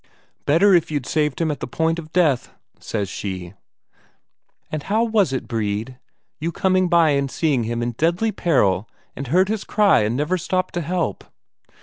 [0.47, 3.53] "Better if you'd saved him at the point of death," says she.
[4.71, 5.99] "And how was it, Brede,
[6.39, 10.39] you coming by and seeing him in deadly peril and heard his cry and never
[10.39, 11.25] stopped to help?"